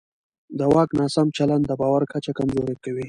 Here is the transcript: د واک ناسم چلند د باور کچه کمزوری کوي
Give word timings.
د 0.59 0.61
واک 0.73 0.89
ناسم 0.99 1.27
چلند 1.37 1.63
د 1.67 1.71
باور 1.81 2.01
کچه 2.11 2.31
کمزوری 2.37 2.75
کوي 2.83 2.99